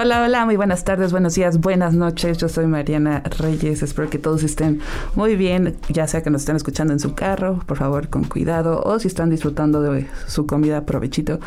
[0.00, 2.38] Hola, hola, muy buenas tardes, buenos días, buenas noches.
[2.38, 3.82] Yo soy Mariana Reyes.
[3.82, 4.80] Espero que todos estén
[5.16, 8.80] muy bien, ya sea que nos estén escuchando en su carro, por favor, con cuidado,
[8.84, 11.40] o si están disfrutando de su comida, provechito.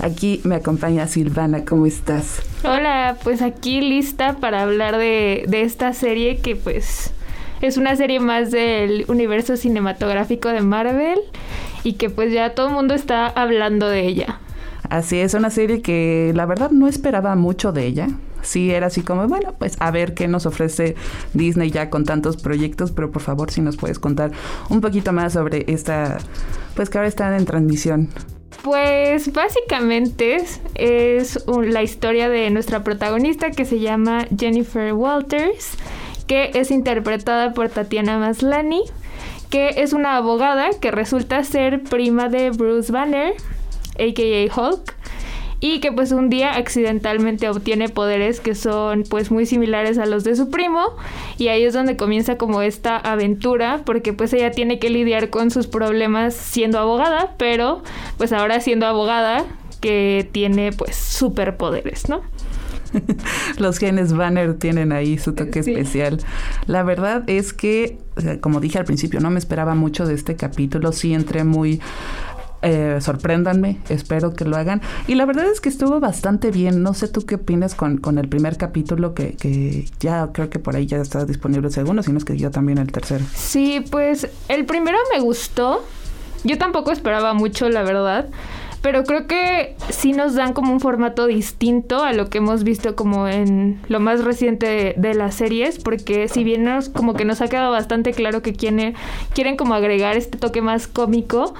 [0.00, 2.42] Aquí me acompaña Silvana, ¿cómo estás?
[2.64, 7.12] Hola, pues aquí lista para hablar de, de esta serie que pues
[7.60, 11.20] es una serie más del universo cinematográfico de Marvel
[11.84, 14.40] y que pues ya todo el mundo está hablando de ella.
[14.94, 18.06] Así es, una serie que la verdad no esperaba mucho de ella.
[18.42, 20.94] Sí, era así como, bueno, pues a ver qué nos ofrece
[21.32, 24.30] Disney ya con tantos proyectos, pero por favor si nos puedes contar
[24.68, 26.18] un poquito más sobre esta,
[26.76, 28.08] pues que ahora está en transmisión.
[28.62, 30.36] Pues básicamente
[30.76, 35.72] es, la historia de nuestra protagonista que se llama Jennifer Walters,
[36.28, 38.84] que es interpretada por Tatiana Maslany,
[39.50, 43.34] que es una abogada que resulta ser prima de Bruce Banner,
[43.98, 44.60] a.k.a.
[44.60, 44.94] Hulk,
[45.60, 50.22] y que pues un día accidentalmente obtiene poderes que son pues muy similares a los
[50.22, 50.82] de su primo
[51.38, 55.50] y ahí es donde comienza como esta aventura porque pues ella tiene que lidiar con
[55.50, 57.82] sus problemas siendo abogada, pero
[58.18, 59.46] pues ahora siendo abogada
[59.80, 62.20] que tiene pues superpoderes, ¿no?
[63.58, 66.18] Los genes Banner tienen ahí su toque especial.
[66.66, 67.98] La verdad es que,
[68.40, 70.92] como dije al principio, no me esperaba mucho de este capítulo.
[70.92, 71.80] Sí entré muy
[72.64, 74.80] eh, sorpréndanme, espero que lo hagan.
[75.06, 76.82] Y la verdad es que estuvo bastante bien.
[76.82, 80.58] No sé tú qué opinas con, con el primer capítulo, que, que, ya creo que
[80.58, 83.24] por ahí ya está disponible el segundo, sino es que yo también el tercero.
[83.34, 85.84] Sí, pues el primero me gustó.
[86.42, 88.28] Yo tampoco esperaba mucho, la verdad.
[88.80, 92.94] Pero creo que sí nos dan como un formato distinto a lo que hemos visto
[92.94, 97.24] como en lo más reciente de, de las series, porque si bien nos, como que
[97.24, 98.94] nos ha quedado bastante claro que quieren,
[99.32, 101.54] quieren como agregar este toque más cómico,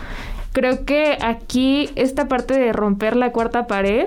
[0.54, 4.06] Creo que aquí esta parte de romper la cuarta pared,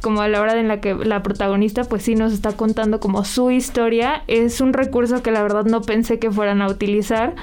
[0.00, 3.22] como a la hora en la que la protagonista pues sí nos está contando como
[3.26, 7.34] su historia, es un recurso que la verdad no pensé que fueran a utilizar.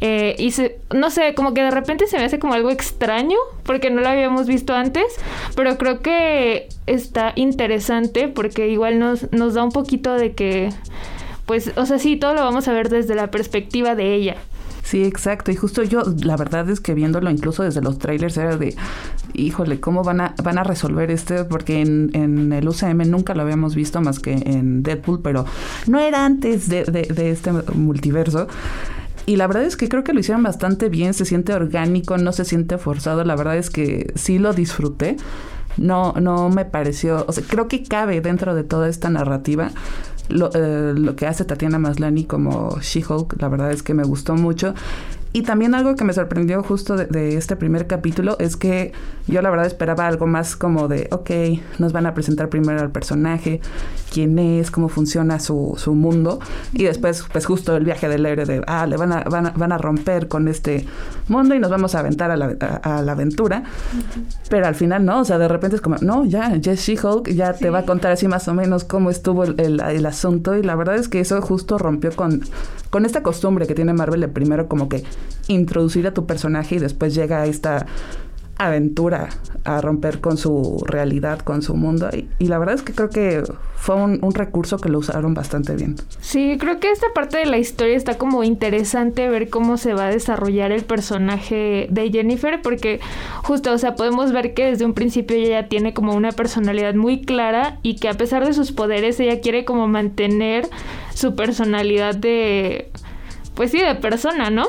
[0.00, 0.52] Eh, y
[0.96, 4.08] no sé, como que de repente se me hace como algo extraño, porque no lo
[4.08, 5.04] habíamos visto antes,
[5.54, 10.70] pero creo que está interesante porque igual nos, nos da un poquito de que,
[11.46, 14.36] pues, o sea, sí, todo lo vamos a ver desde la perspectiva de ella.
[14.86, 15.50] Sí, exacto.
[15.50, 18.76] Y justo yo, la verdad es que viéndolo incluso desde los trailers era de,
[19.34, 21.42] híjole, ¿cómo van a, van a resolver este?
[21.42, 25.44] Porque en, el UCM nunca lo habíamos visto más que en Deadpool, pero
[25.88, 28.46] no era antes de, de, de este multiverso.
[29.26, 32.30] Y la verdad es que creo que lo hicieron bastante bien, se siente orgánico, no
[32.30, 33.24] se siente forzado.
[33.24, 35.16] La verdad es que sí lo disfruté.
[35.78, 39.72] No, no me pareció, o sea, creo que cabe dentro de toda esta narrativa
[40.28, 44.34] lo, eh, lo que hace Tatiana Maslany como She-Hulk, la verdad es que me gustó
[44.34, 44.74] mucho.
[45.36, 48.92] Y también algo que me sorprendió justo de, este primer capítulo es que
[49.26, 51.30] yo la verdad esperaba algo más como de, ok,
[51.78, 53.60] nos van a presentar primero al personaje,
[54.10, 56.38] quién es, cómo funciona su, su mundo,
[56.72, 59.50] y después pues justo el viaje del héroe de, ah, le van a, van a,
[59.50, 60.86] van a romper con este
[61.28, 63.62] mundo y nos vamos a aventar a la, a, la aventura.
[64.48, 67.52] Pero al final no, o sea, de repente es como, no, ya, Jess She-Hulk ya
[67.52, 70.62] te va a contar así más o menos cómo estuvo el, el, el asunto, y
[70.62, 72.40] la verdad es que eso justo rompió con,
[72.96, 75.04] con esta costumbre que tiene Marvel de primero como que
[75.48, 77.84] introducir a tu personaje y después llega esta
[78.58, 79.28] aventura
[79.64, 82.08] a romper con su realidad, con su mundo.
[82.38, 83.42] Y, la verdad es que creo que
[83.74, 85.96] fue un, un, recurso que lo usaron bastante bien.
[86.20, 90.06] Sí, creo que esta parte de la historia está como interesante ver cómo se va
[90.06, 93.00] a desarrollar el personaje de Jennifer, porque
[93.42, 96.94] justo, o sea, podemos ver que desde un principio ella ya tiene como una personalidad
[96.94, 100.68] muy clara y que a pesar de sus poderes, ella quiere como mantener
[101.14, 102.90] su personalidad de,
[103.54, 104.68] pues sí, de persona, ¿no?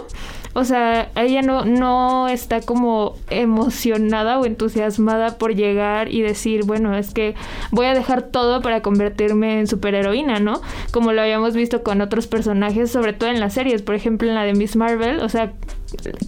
[0.58, 6.98] O sea, ella no, no está como emocionada o entusiasmada por llegar y decir, bueno,
[6.98, 7.36] es que
[7.70, 10.60] voy a dejar todo para convertirme en superheroína, ¿no?
[10.92, 14.34] Como lo habíamos visto con otros personajes, sobre todo en las series, por ejemplo en
[14.34, 15.54] la de Miss Marvel, o sea,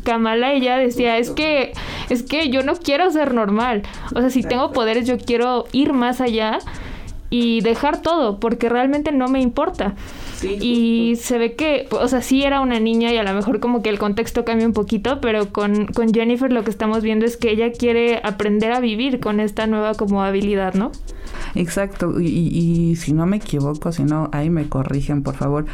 [0.03, 1.73] Kamala ella decía, es que
[2.11, 3.81] es que yo no quiero ser normal.
[4.13, 6.59] O sea, si tengo poderes yo quiero ir más allá
[7.31, 9.95] y dejar todo, porque realmente no me importa.
[10.43, 13.81] Y se ve que, o sea, sí era una niña y a lo mejor como
[13.81, 17.37] que el contexto cambia un poquito, pero con, con Jennifer lo que estamos viendo es
[17.37, 20.91] que ella quiere aprender a vivir con esta nueva como habilidad, ¿no?
[21.55, 25.65] Exacto, y, y si no me equivoco, si no, ahí me corrigen, por favor.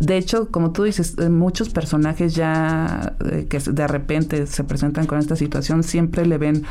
[0.00, 5.06] De hecho, como tú dices, eh, muchos personajes ya eh, que de repente se presentan
[5.06, 6.64] con esta situación siempre le ven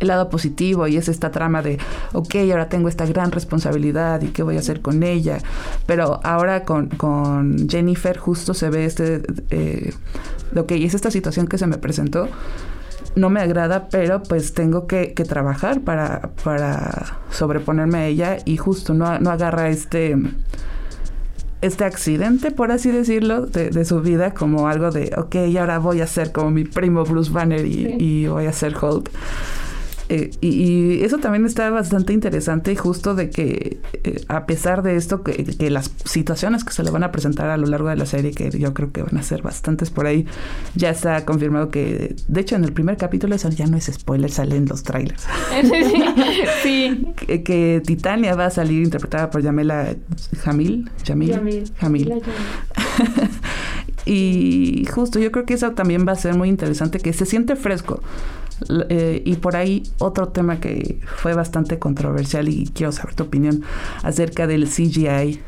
[0.00, 1.78] el lado positivo y es esta trama de,
[2.12, 5.38] ok, ahora tengo esta gran responsabilidad y qué voy a hacer con ella.
[5.86, 9.92] Pero ahora con, con Jennifer justo se ve este, eh,
[10.56, 12.28] ok, es esta situación que se me presentó
[13.16, 18.56] no me agrada, pero pues tengo que, que, trabajar para, para sobreponerme a ella y
[18.56, 20.16] justo no, no agarra este
[21.60, 26.06] este accidente, por así decirlo, de, su vida como algo de, ok, ahora voy a
[26.06, 29.10] ser como mi primo Bruce Banner y, y voy a ser Hulk.
[30.10, 35.22] Eh, y, eso también está bastante interesante, justo de que eh, a pesar de esto,
[35.22, 38.32] que, las situaciones que se le van a presentar a lo largo de la serie,
[38.32, 40.26] que yo creo que van a ser bastantes por ahí,
[40.74, 44.32] ya está confirmado que, de hecho, en el primer capítulo, eso ya no es spoiler,
[44.32, 45.24] salen los trailers.
[46.64, 47.06] sí.
[47.44, 49.94] que, Titania va a salir interpretada por Yamela
[50.42, 50.90] Jamil.
[51.06, 51.70] Jamil.
[51.78, 52.14] Jamil.
[54.06, 57.54] y justo yo creo que eso también va a ser muy interesante, que se siente
[57.54, 58.02] fresco.
[58.88, 63.62] Eh, y por ahí otro tema que fue bastante controversial y quiero saber tu opinión
[64.02, 65.40] acerca del CGI.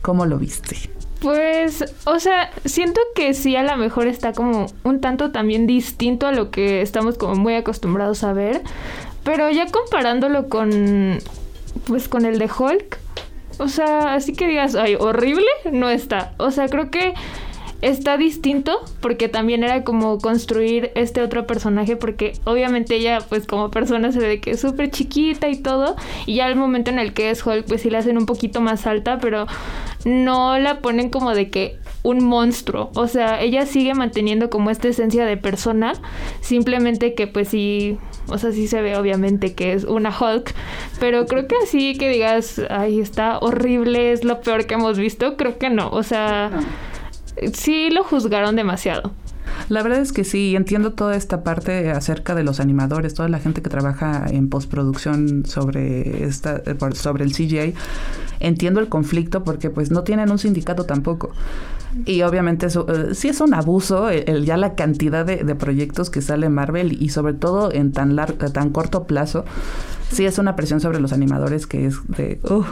[0.00, 0.76] ¿Cómo lo viste?
[1.20, 6.26] Pues, o sea, siento que sí a lo mejor está como un tanto también distinto
[6.26, 8.62] a lo que estamos como muy acostumbrados a ver,
[9.22, 11.18] pero ya comparándolo con,
[11.86, 12.98] pues con el de Hulk,
[13.58, 16.34] o sea, así que digas, ay, horrible, no está.
[16.38, 17.14] O sea, creo que
[17.82, 23.70] está distinto porque también era como construir este otro personaje porque obviamente ella pues como
[23.70, 27.12] persona se ve que es súper chiquita y todo y ya al momento en el
[27.12, 29.46] que es Hulk pues sí la hacen un poquito más alta pero
[30.04, 32.90] no la ponen como de que un monstruo.
[32.94, 35.92] O sea ella sigue manteniendo como esta esencia de persona
[36.40, 40.54] simplemente que pues sí o sea sí se ve obviamente que es una Hulk
[41.00, 45.36] pero creo que así que digas ay está horrible es lo peor que hemos visto
[45.36, 45.90] creo que no.
[45.90, 46.50] O sea
[47.54, 49.12] sí lo juzgaron demasiado.
[49.68, 53.38] La verdad es que sí, entiendo toda esta parte acerca de los animadores, toda la
[53.38, 57.74] gente que trabaja en postproducción sobre esta, eh, sobre el CGI.
[58.40, 61.30] Entiendo el conflicto porque pues no tienen un sindicato tampoco.
[62.06, 66.22] Y obviamente eso, eh, sí es un abuso el, ya la cantidad de, proyectos que
[66.22, 69.44] sale Marvel y sobre todo en tan tan corto plazo.
[70.10, 72.64] Sí es una presión sobre los animadores que es de, uh,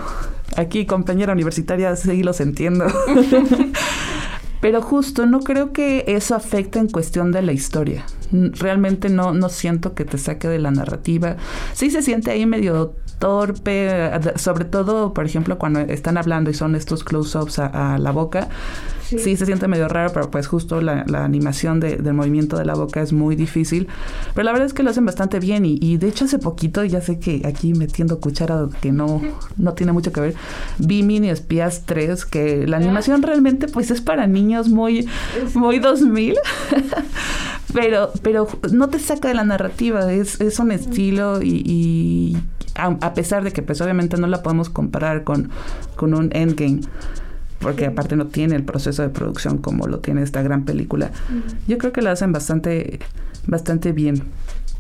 [0.57, 2.87] aquí compañera universitaria, sí los entiendo.
[4.61, 8.05] Pero justo no creo que eso afecte en cuestión de la historia.
[8.31, 11.37] Realmente no, no siento que te saque de la narrativa.
[11.73, 16.75] Sí se siente ahí medio torpe, sobre todo, por ejemplo, cuando están hablando y son
[16.75, 18.49] estos close-ups a, la boca.
[19.19, 19.37] Sí.
[19.37, 23.13] se siente medio raro, pero pues justo la, animación del movimiento de la boca es
[23.13, 23.89] muy difícil.
[24.35, 27.01] Pero la verdad es que lo hacen bastante bien y, de hecho hace poquito, ya
[27.01, 29.21] sé que aquí metiendo cuchara que no,
[29.57, 30.35] no tiene mucho que ver,
[30.79, 35.09] vi Mini Espías 3, que la animación realmente pues es para niños muy,
[35.55, 36.37] muy 2000.
[37.73, 42.37] pero, pero no te saca de la narrativa, es, es un estilo y,
[42.75, 45.51] a, pesar de que pues obviamente no la podemos comparar con,
[45.97, 46.81] con un Endgame,
[47.61, 51.11] porque aparte no tiene el proceso de producción como lo tiene esta gran película.
[51.69, 53.01] Yo creo que la hacen bastante,
[53.47, 54.25] bastante bien.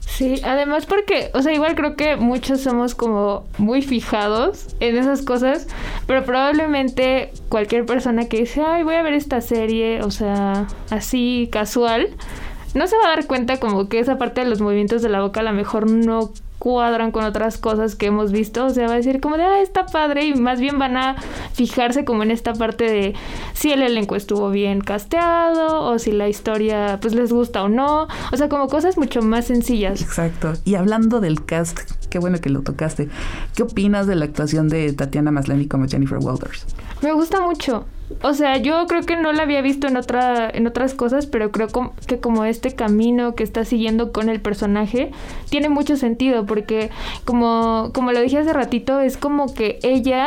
[0.00, 5.22] Sí, además porque, o sea, igual creo que muchos somos como muy fijados en esas
[5.22, 5.68] cosas,
[6.06, 11.48] pero probablemente cualquier persona que dice, ay, voy a ver esta serie, o sea, así
[11.52, 12.08] casual,
[12.74, 15.20] no se va a dar cuenta como que esa parte de los movimientos de la
[15.20, 18.66] boca a lo mejor no cuadran con otras cosas que hemos visto.
[18.66, 20.26] O sea, va a decir como de, ah, está padre.
[20.26, 21.16] Y más bien van a
[21.54, 23.14] fijarse como en esta parte de
[23.54, 28.06] si el elenco estuvo bien casteado o si la historia pues les gusta o no.
[28.30, 30.02] O sea, como cosas mucho más sencillas.
[30.02, 30.52] Exacto.
[30.64, 33.08] Y hablando del cast, qué bueno que lo tocaste.
[33.54, 36.66] ¿Qué opinas de la actuación de Tatiana Maslany como Jennifer Walters?
[37.02, 37.86] Me gusta mucho.
[38.22, 41.52] O sea, yo creo que no la había visto en otra en otras cosas, pero
[41.52, 41.68] creo
[42.06, 45.12] que como este camino que está siguiendo con el personaje
[45.48, 46.90] tiene mucho sentido porque
[47.24, 50.26] como como lo dije hace ratito, es como que ella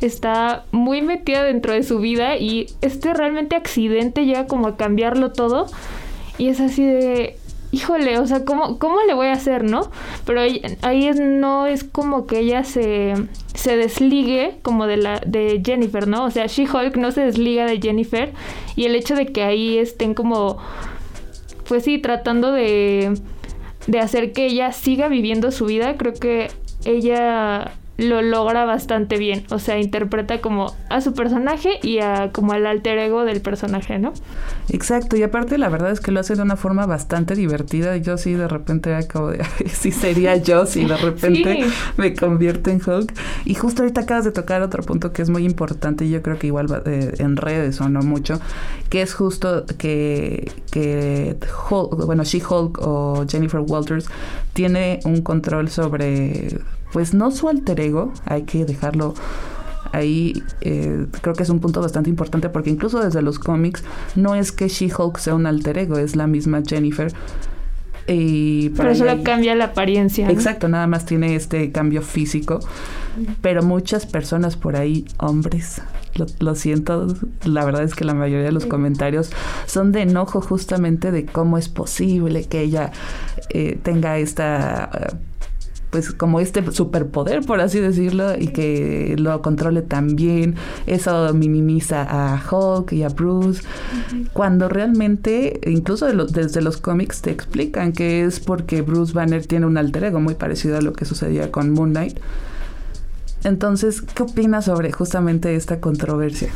[0.00, 5.30] está muy metida dentro de su vida y este realmente accidente llega como a cambiarlo
[5.30, 5.66] todo
[6.36, 7.36] y es así de
[7.72, 9.90] híjole, o sea, ¿cómo, cómo le voy a hacer, no?
[10.24, 13.14] Pero ahí, ahí no es como que ella se,
[13.54, 16.24] se desligue como de la de Jennifer, ¿no?
[16.24, 18.32] O sea, She-Hulk no se desliga de Jennifer
[18.76, 20.58] y el hecho de que ahí estén como,
[21.68, 23.14] pues sí, tratando de,
[23.86, 26.48] de hacer que ella siga viviendo su vida, creo que
[26.84, 29.44] ella lo logra bastante bien.
[29.50, 33.98] O sea, interpreta como a su personaje y a como al alter ego del personaje,
[33.98, 34.12] ¿no?
[34.70, 37.96] Exacto, y aparte la verdad es que lo hace de una forma bastante divertida.
[37.98, 41.64] Yo sí de repente acabo de, sí sería yo si de repente
[41.98, 43.12] me convierto en Hulk.
[43.44, 46.38] Y justo ahorita acabas de tocar otro punto que es muy importante y yo creo
[46.38, 48.40] que igual eh, en redes o no mucho,
[48.88, 51.36] que es justo que, que
[51.70, 54.06] Hulk, bueno, She-Hulk o Jennifer Walters
[54.54, 56.58] tiene un control sobre
[56.92, 59.14] pues no su alter ego, hay que dejarlo
[59.92, 63.82] ahí eh, creo que es un punto bastante importante porque incluso desde los cómics
[64.14, 67.12] no es que She-Hulk sea un alter ego, es la misma Jennifer
[68.06, 70.30] Y pero solo cambia la apariencia.
[70.30, 72.60] Exacto, nada más tiene este cambio físico.
[73.40, 75.82] Pero muchas personas por ahí, hombres,
[76.38, 77.08] lo, siento,
[77.44, 79.30] la verdad es que la mayoría de los comentarios
[79.66, 82.92] son de enojo justamente de cómo es posible que ella
[83.50, 85.18] eh, tenga esta
[85.90, 90.54] pues como este superpoder, por así decirlo, y que lo controle tan bien.
[90.86, 93.62] Eso minimiza a Hulk y a Bruce,
[94.32, 99.76] cuando realmente, incluso desde los cómics, te explican que es porque Bruce Banner tiene un
[99.76, 102.18] alter ego muy parecido a lo que sucedía con Moon Knight.
[103.42, 106.50] Entonces, ¿qué opinas sobre justamente esta controversia?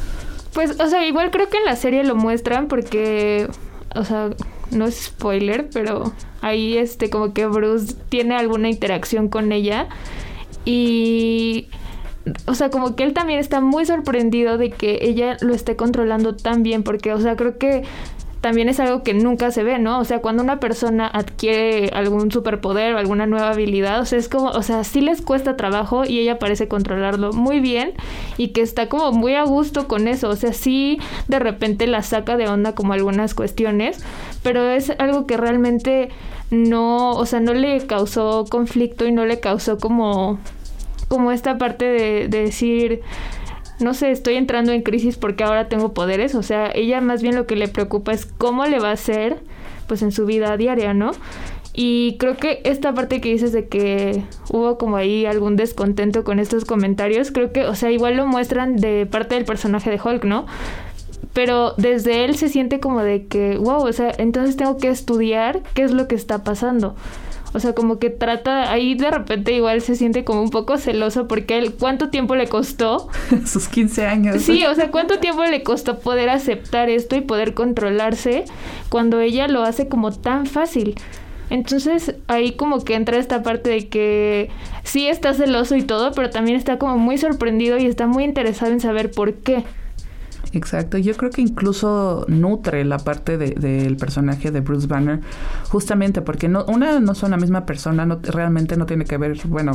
[0.52, 3.48] Pues, o sea, igual creo que en la serie lo muestran porque,
[3.94, 4.30] o sea,
[4.74, 9.88] no es spoiler, pero ahí este como que Bruce tiene alguna interacción con ella
[10.64, 11.68] y
[12.46, 16.34] o sea, como que él también está muy sorprendido de que ella lo esté controlando
[16.34, 17.82] tan bien porque o sea, creo que
[18.44, 19.98] también es algo que nunca se ve, ¿no?
[19.98, 24.28] O sea, cuando una persona adquiere algún superpoder o alguna nueva habilidad, o sea, es
[24.28, 27.94] como, o sea, sí les cuesta trabajo y ella parece controlarlo muy bien
[28.36, 32.02] y que está como muy a gusto con eso, o sea, sí de repente la
[32.02, 34.04] saca de onda como algunas cuestiones,
[34.42, 36.10] pero es algo que realmente
[36.50, 40.38] no, o sea, no le causó conflicto y no le causó como
[41.08, 43.00] como esta parte de, de decir
[43.80, 46.34] no sé, estoy entrando en crisis porque ahora tengo poderes.
[46.34, 49.38] O sea, ella más bien lo que le preocupa es cómo le va a hacer,
[49.86, 51.12] pues en su vida diaria, ¿no?
[51.76, 56.38] Y creo que esta parte que dices de que hubo como ahí algún descontento con
[56.38, 60.24] estos comentarios, creo que, o sea, igual lo muestran de parte del personaje de Hulk,
[60.24, 60.46] ¿no?
[61.32, 65.62] Pero desde él se siente como de que, wow, o sea, entonces tengo que estudiar
[65.74, 66.94] qué es lo que está pasando.
[67.54, 71.28] O sea, como que trata, ahí de repente igual se siente como un poco celoso
[71.28, 73.08] porque él, ¿cuánto tiempo le costó?
[73.46, 74.42] Sus 15 años.
[74.42, 78.44] Sí, o sea, ¿cuánto tiempo le costó poder aceptar esto y poder controlarse
[78.88, 80.96] cuando ella lo hace como tan fácil?
[81.48, 84.50] Entonces ahí como que entra esta parte de que
[84.82, 88.72] sí está celoso y todo, pero también está como muy sorprendido y está muy interesado
[88.72, 89.62] en saber por qué.
[90.54, 95.18] Exacto, yo creo que incluso nutre la parte del personaje de Bruce Banner,
[95.68, 99.36] justamente porque no, una no son la misma persona, no, realmente no tiene que ver,
[99.48, 99.72] bueno,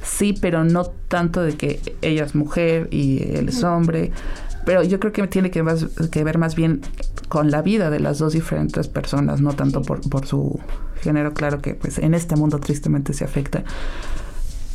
[0.00, 4.12] sí, pero no tanto de que ella es mujer y él es hombre,
[4.64, 6.80] pero yo creo que tiene que, más, que ver más bien
[7.28, 10.60] con la vida de las dos diferentes personas, no tanto por, por su
[11.00, 13.64] género, claro que pues en este mundo tristemente se afecta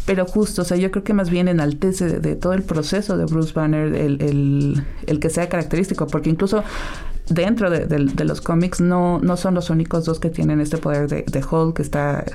[0.05, 3.25] pero justo, o sea, yo creo que más bien enaltece de, todo el proceso de
[3.25, 6.63] Bruce Banner el, el, el que sea característico, porque incluso
[7.29, 11.07] dentro de, de, los cómics no, no son los únicos dos que tienen este poder
[11.07, 12.25] de, de Hulk, que está...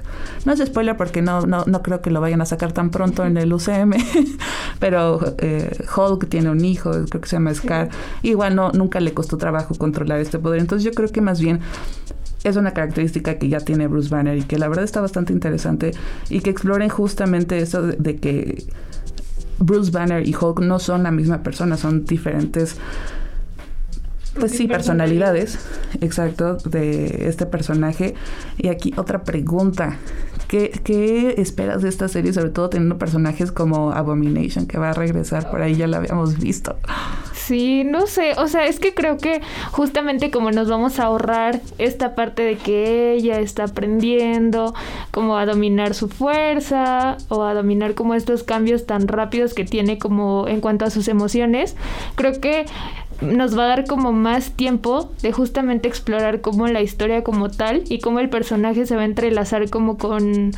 [0.46, 3.24] No es spoiler porque no, no, no creo que lo vayan a sacar tan pronto
[3.24, 3.92] en el UCM,
[4.78, 7.90] pero eh, Hulk tiene un hijo, creo que se llama Scar,
[8.22, 11.60] igual no, nunca le costó trabajo controlar este poder, entonces yo creo que más bien
[12.48, 15.92] es una característica que ya tiene Bruce Banner y que la verdad está bastante interesante
[16.28, 18.64] y que exploren justamente eso de, que
[19.58, 22.76] Bruce Banner y Hulk no son la misma persona, son diferentes
[24.38, 25.58] pues sí, personalidades,
[26.00, 28.14] exacto, de este personaje.
[28.56, 29.96] Y aquí otra pregunta.
[30.46, 32.32] ¿Qué, ¿Qué, esperas de esta serie?
[32.32, 36.38] Sobre todo teniendo personajes como Abomination, que va a regresar por ahí, ya la habíamos
[36.38, 36.76] visto.
[37.48, 39.40] Sí, no sé, o sea, es que creo que
[39.72, 44.74] justamente como nos vamos a ahorrar esta parte de que ella está aprendiendo
[45.12, 49.98] como a dominar su fuerza o a dominar como estos cambios tan rápidos que tiene
[49.98, 51.74] como en cuanto a sus emociones,
[52.16, 52.66] creo que
[53.22, 57.82] nos va a dar como más tiempo de justamente explorar como la historia como tal
[57.88, 60.50] y cómo el personaje se va a entrelazar como con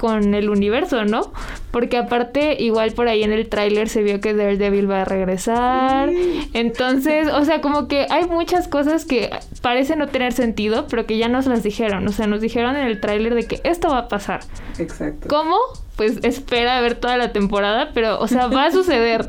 [0.00, 1.30] con el universo, ¿no?
[1.70, 6.08] Porque aparte, igual por ahí en el tráiler se vio que Daredevil va a regresar.
[6.54, 9.28] Entonces, o sea, como que hay muchas cosas que
[9.60, 12.08] parecen no tener sentido, pero que ya nos las dijeron.
[12.08, 14.40] O sea, nos dijeron en el tráiler de que esto va a pasar.
[14.78, 15.28] Exacto.
[15.28, 15.56] ¿Cómo?
[15.96, 19.28] Pues espera a ver toda la temporada, pero, o sea, va a suceder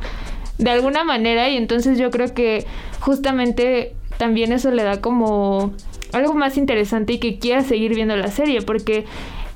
[0.58, 2.66] de alguna manera y entonces yo creo que
[3.02, 5.74] justamente también eso le da como
[6.14, 9.04] algo más interesante y que quiera seguir viendo la serie, porque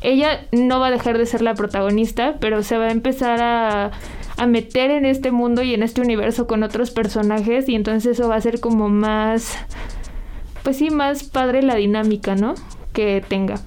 [0.06, 3.92] ella no va a dejar de ser la protagonista, pero se va a empezar a,
[4.38, 8.30] a meter en este mundo y en este universo con otros personajes y entonces eso
[8.30, 9.58] va a ser como más,
[10.64, 12.56] pues sí, más padre la dinámica, ¿no?
[12.94, 13.60] Que tenga.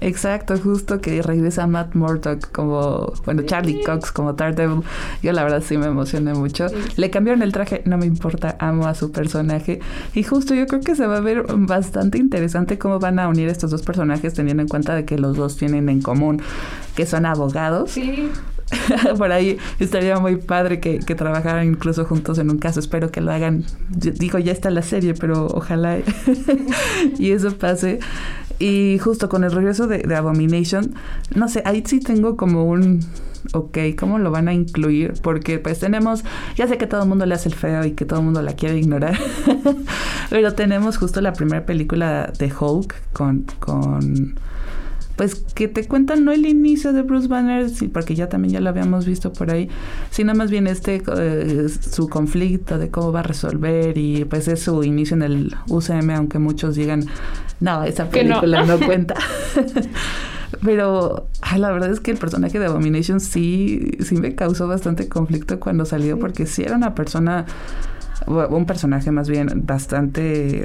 [0.00, 4.82] Exacto, justo que regresa Matt Murdock como, bueno, Charlie Cox como Daredevil.
[5.22, 6.66] Yo la verdad sí me emocioné mucho.
[6.96, 9.80] Le cambiaron el traje, no me importa, amo a su personaje.
[10.14, 13.48] Y justo yo creo que se va a ver bastante interesante cómo van a unir
[13.48, 16.42] estos dos personajes teniendo en cuenta de que los dos tienen en común
[16.94, 17.92] que son abogados.
[17.92, 18.28] Sí.
[19.18, 22.80] Por ahí estaría muy padre que, que, trabajaran incluso juntos en un caso.
[22.80, 23.64] Espero que lo hagan.
[23.88, 25.98] digo, ya está la serie, pero ojalá
[27.18, 28.00] y eso pase.
[28.60, 30.94] Y justo con el regreso de, Abomination,
[31.34, 33.00] no sé, ahí sí tengo como un
[33.54, 35.14] ok, ¿cómo lo van a incluir?
[35.22, 36.24] Porque pues tenemos,
[36.56, 38.42] ya sé que todo el mundo le hace el feo y que todo el mundo
[38.42, 39.18] la quiere ignorar,
[40.30, 44.38] pero tenemos justo la primera película de Hulk con, con,
[45.20, 48.70] pues que te cuentan no el inicio de Bruce Banner, porque ya también ya lo
[48.70, 49.68] habíamos visto por ahí,
[50.10, 54.62] sino más bien este, eh, su conflicto de cómo va a resolver y pues es
[54.62, 57.04] su inicio en el UCM, aunque muchos digan,
[57.60, 58.78] no, esa película no.
[58.78, 59.14] no cuenta.
[60.64, 65.60] Pero la verdad es que el personaje de Abomination sí, sí me causó bastante conflicto
[65.60, 67.44] cuando salió, porque sí era una persona,
[68.26, 70.64] un personaje más bien bastante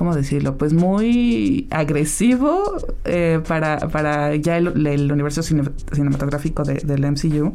[0.00, 0.56] ¿cómo decirlo?
[0.56, 7.52] Pues muy agresivo eh, para, para ya el, universo cinematográfico del MCU.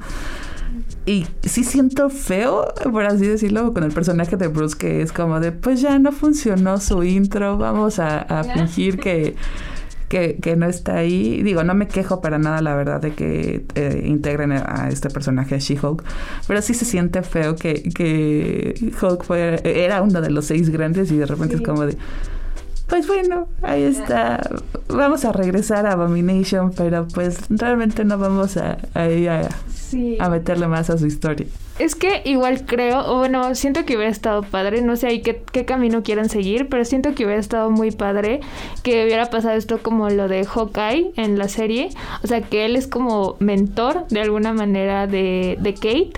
[1.08, 5.40] Y sí siento feo, por así decirlo, con el personaje de Bruce, que es como
[5.40, 9.36] de, pues ya no funcionó su intro, vamos a, a fingir que
[10.08, 11.42] que, que, no está ahí.
[11.44, 15.56] Digo, no me quejo para nada, la verdad, de que eh, integren a este personaje,
[15.56, 16.04] a She-Hulk,
[16.48, 21.12] pero sí se siente feo que, que Hulk fue, era uno de los seis grandes
[21.12, 21.98] y de repente es como de...
[22.88, 24.48] Pues bueno, ahí está.
[24.89, 29.50] Vamos a regresar a Abomination, pero pues realmente no vamos a, a,
[30.20, 31.48] a meterle más a su historia.
[31.77, 35.41] Es que igual creo, o bueno, siento que hubiera estado padre, no sé ahí qué,
[35.51, 38.39] qué, camino quieran seguir, pero siento que hubiera estado muy padre
[38.82, 41.89] que hubiera pasado esto como lo de Hawkeye en la serie,
[42.24, 46.13] o sea, que él es como mentor de alguna manera de, de Kate,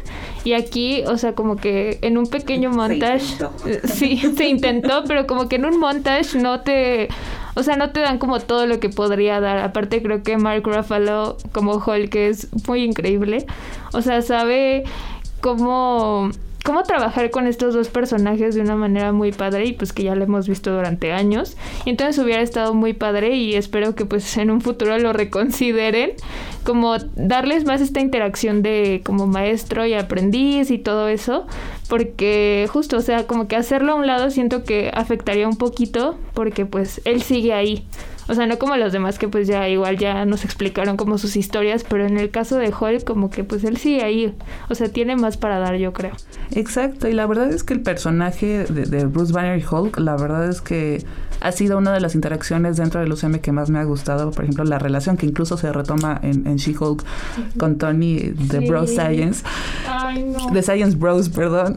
[0.47, 3.35] y aquí, o sea, como que en un pequeño montage,
[3.83, 7.09] sí, se intentó, pero como que en un montage no te...
[7.55, 9.57] O sea, no te dan como todo lo que podría dar.
[9.57, 13.47] Aparte creo que Mark Ruffalo como Hulk es muy increíble.
[13.93, 14.83] O sea, sabe
[15.41, 16.31] cómo,
[16.63, 20.15] cómo trabajar con estos dos personajes de una manera muy padre y pues que ya
[20.15, 21.55] lo hemos visto durante años.
[21.85, 26.11] Y entonces hubiera estado muy padre y espero que pues en un futuro lo reconsideren,
[26.63, 31.47] como darles más esta interacción de como maestro y aprendiz y todo eso,
[31.87, 36.17] porque justo, o sea, como que hacerlo a un lado siento que afectaría un poquito
[36.33, 37.85] porque pues él sigue ahí.
[38.27, 41.35] O sea, no como los demás que pues ya igual ya nos explicaron como sus
[41.35, 44.35] historias, pero en el caso de Hulk como que pues él sigue ahí.
[44.69, 46.13] O sea, tiene más para dar, yo creo.
[46.51, 50.49] Exacto, y la verdad es que el personaje de, Bruce Banner y Hulk, la verdad
[50.49, 51.03] es que
[51.41, 54.31] ha sido una de las interacciones dentro del UCM que más me ha gustado.
[54.31, 57.03] Por ejemplo, la relación que incluso se retoma en, en She-Hulk
[57.57, 59.43] con Tony de Bro Science.
[59.87, 60.51] Ay, no.
[60.51, 61.75] De Science Bros, perdón.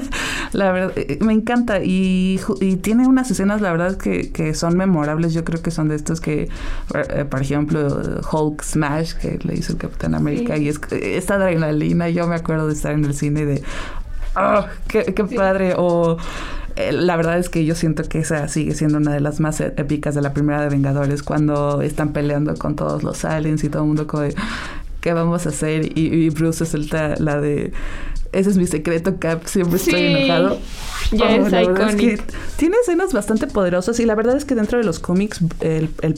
[0.52, 4.76] la verdad, eh, me encanta y, y, tiene unas escenas, la verdad, que, que son
[4.76, 5.34] memorables.
[5.34, 6.48] Yo creo que son de estos que,
[6.94, 12.08] eh, por ejemplo, Hulk Smash, que le hizo el Capitán América, y es, esta adrenalina,
[12.08, 13.62] yo me acuerdo de estar en el cine de,
[14.36, 15.02] ¡oh, qué,
[15.34, 15.74] padre!
[15.76, 16.16] O
[16.78, 19.60] eh, la verdad es que yo siento que esa sigue siendo una de las más
[19.60, 23.68] e-, épicas de la primera de Vengadores, cuando están peleando con todos los aliens y
[23.68, 24.34] todo el mundo como de,
[25.00, 25.98] ¿qué vamos a hacer?
[25.98, 27.72] Y, y Bruce suelta la de
[28.32, 29.46] ese es mi secreto, Cap.
[29.46, 30.58] Siempre estoy enojado.
[31.12, 32.22] Ya es icónico.
[32.56, 35.40] tiene escenas bastante poderosas y la verdad es que dentro de los cómics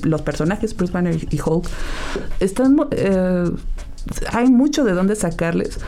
[0.03, 1.69] los personajes Bruce Banner y Hulk
[2.41, 3.49] están eh,
[4.33, 5.79] hay mucho de dónde sacarles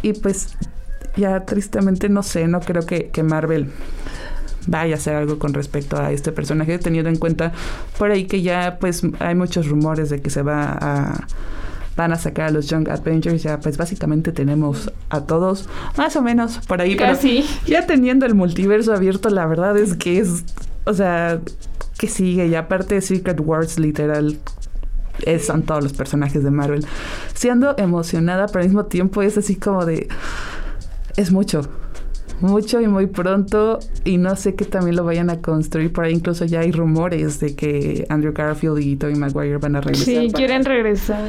[0.00, 0.56] y pues
[1.16, 3.70] ya tristemente no sé, no creo que, que Marvel
[4.66, 7.52] vaya a hacer algo con respecto a este personaje teniendo en cuenta
[7.98, 11.26] por ahí que ya pues hay muchos rumores de que se va a
[11.96, 15.68] van a sacar a los Young Adventures, ya pues básicamente tenemos a todos,
[15.98, 16.96] más o menos por ahí.
[16.96, 17.44] Casi.
[17.66, 20.44] ya teniendo el multiverso abierto, la verdad es que es,
[20.84, 21.40] o sea,
[21.98, 24.38] que sigue, y aparte de Secret Wars, literal,
[25.44, 26.86] son todos los personajes de Marvel.
[27.34, 30.08] Siendo emocionada, pero al mismo tiempo es así como de,
[31.16, 31.62] es mucho
[32.40, 36.14] mucho y muy pronto y no sé que también lo vayan a construir por ahí
[36.14, 40.06] incluso ya hay rumores de que Andrew Garfield y Tobey Maguire van a regresar.
[40.06, 41.28] Sí, quieren regresar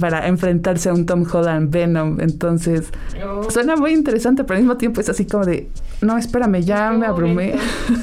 [0.00, 2.20] para enfrentarse a un Tom Holland Venom.
[2.20, 2.88] Entonces,
[3.24, 3.48] oh.
[3.50, 5.68] suena muy interesante, pero al mismo tiempo es así como de,
[6.00, 7.54] no, espérame, ya me abrumé.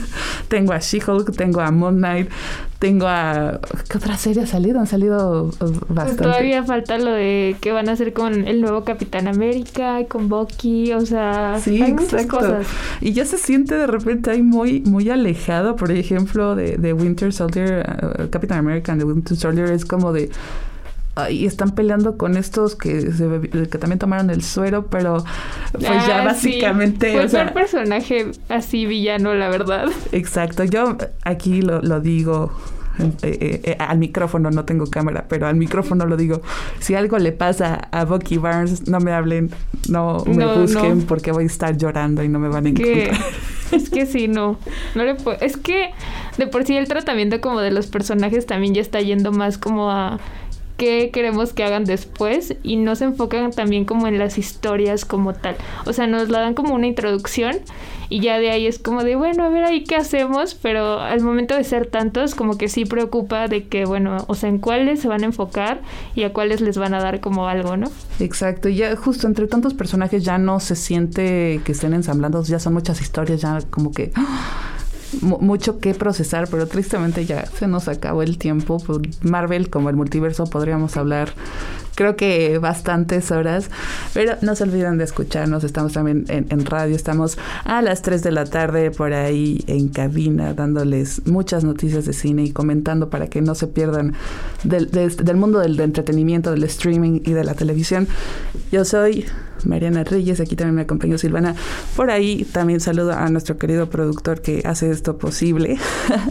[0.48, 2.30] tengo a She-Hulk, tengo a Moon Knight,
[2.80, 3.60] tengo a...
[3.90, 4.80] ¿Qué otra serie ha salido?
[4.80, 6.24] Han salido uh, pues bastante.
[6.24, 10.94] todavía falta lo de qué van a hacer con el nuevo Capitán América, con Bucky,
[10.94, 12.68] o sea, sí, hay muchas cosas.
[13.02, 17.32] Y ya se siente de repente ahí muy, muy alejado, por ejemplo, de, de Winter
[17.32, 17.86] Soldier,
[18.20, 20.32] uh, Capitán América de Winter Soldier, es como de
[21.30, 23.10] y están peleando con estos que,
[23.70, 25.24] que también tomaron el suero, pero
[25.72, 27.28] pues ya ah, básicamente...
[27.28, 29.90] Fue o personaje así villano, la verdad.
[30.12, 32.52] Exacto, yo aquí lo, lo digo
[33.00, 36.42] eh, eh, eh, al micrófono, no tengo cámara, pero al micrófono lo digo.
[36.80, 39.52] Si algo le pasa a Bucky Barnes, no me hablen,
[39.90, 43.16] no me busquen porque voy a estar llorando y no me van a encontrar.
[43.72, 44.60] Es que sí, no.
[44.96, 45.16] No le.
[45.40, 45.92] Es que
[46.38, 49.90] de por sí el tratamiento como de los personajes también ya está yendo más como
[49.90, 50.20] a
[50.82, 55.36] qué queremos que hagan después y no se enfocan también como en las historias como
[55.36, 55.56] tal.
[55.86, 57.58] O sea, nos la dan como una introducción
[58.10, 61.22] y ya de ahí es como de, bueno, a ver ahí qué hacemos, pero al
[61.22, 65.02] momento de ser tantos como que sí preocupa de que, bueno, o sea, en cuáles
[65.02, 65.82] se van a enfocar
[66.16, 67.92] y a cuáles les van a dar como algo, ¿no?
[68.20, 72.74] Exacto, ya justo entre tantos personajes ya no se siente que estén ensamblando, ya son
[72.74, 74.12] muchas historias, ya como que
[75.22, 78.78] mucho que procesar, pero tristemente ya se nos acabó el tiempo.
[78.80, 81.34] Por Marvel, como el multiverso, podríamos hablar
[81.96, 83.70] creo que bastantes horas,
[84.14, 88.32] pero no se olviden de escucharnos, estamos también en, radio, estamos a las 3 de
[88.32, 93.42] la tarde por ahí en cabina dándoles muchas noticias de cine y comentando para que
[93.42, 94.14] no se pierdan
[94.64, 98.08] del, del mundo del entretenimiento, del streaming y de la televisión.
[98.72, 99.26] Yo soy
[99.66, 101.56] Mariana Reyes, aquí también me acompañó Silvana.
[101.96, 105.78] Por ahí también saludo a nuestro querido productor que hace esto posible.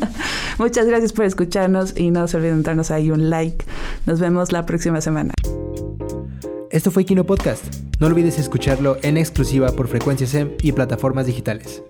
[0.58, 3.64] Muchas gracias por escucharnos y no se olviden darnos ahí un like.
[4.06, 5.32] Nos vemos la próxima semana.
[6.70, 7.64] Esto fue Kino Podcast.
[7.98, 11.82] No olvides escucharlo en exclusiva por Frecuencia SEM y plataformas digitales.